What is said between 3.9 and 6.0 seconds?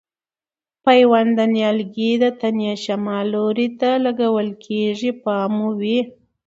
لګول کېږي پام مو وي.